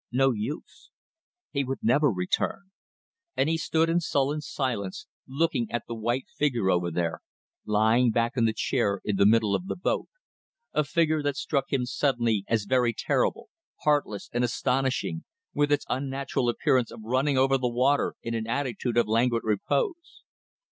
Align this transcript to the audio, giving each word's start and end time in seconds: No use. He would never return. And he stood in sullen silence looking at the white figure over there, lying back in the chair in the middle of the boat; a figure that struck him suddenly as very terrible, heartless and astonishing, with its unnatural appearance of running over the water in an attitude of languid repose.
No 0.11 0.31
use. 0.31 0.89
He 1.51 1.63
would 1.63 1.77
never 1.83 2.09
return. 2.09 2.71
And 3.37 3.47
he 3.47 3.55
stood 3.59 3.87
in 3.87 3.99
sullen 3.99 4.41
silence 4.41 5.05
looking 5.27 5.69
at 5.69 5.83
the 5.87 5.93
white 5.93 6.25
figure 6.35 6.71
over 6.71 6.89
there, 6.89 7.21
lying 7.67 8.09
back 8.09 8.35
in 8.35 8.45
the 8.45 8.51
chair 8.53 8.99
in 9.05 9.17
the 9.17 9.27
middle 9.27 9.53
of 9.53 9.67
the 9.67 9.75
boat; 9.75 10.07
a 10.73 10.83
figure 10.83 11.21
that 11.21 11.37
struck 11.37 11.71
him 11.71 11.85
suddenly 11.85 12.43
as 12.47 12.65
very 12.65 12.95
terrible, 12.97 13.51
heartless 13.83 14.27
and 14.33 14.43
astonishing, 14.43 15.23
with 15.53 15.71
its 15.71 15.85
unnatural 15.87 16.49
appearance 16.49 16.89
of 16.89 17.01
running 17.03 17.37
over 17.37 17.59
the 17.59 17.69
water 17.69 18.15
in 18.23 18.33
an 18.33 18.47
attitude 18.47 18.97
of 18.97 19.07
languid 19.07 19.43
repose. 19.45 20.23